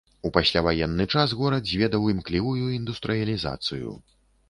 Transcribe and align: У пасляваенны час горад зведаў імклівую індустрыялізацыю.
У 0.27 0.29
пасляваенны 0.37 1.05
час 1.13 1.35
горад 1.43 1.71
зведаў 1.73 2.09
імклівую 2.17 2.67
індустрыялізацыю. 2.81 3.97